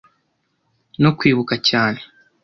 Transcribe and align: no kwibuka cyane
no 1.01 1.11
kwibuka 1.17 1.55
cyane 1.67 1.99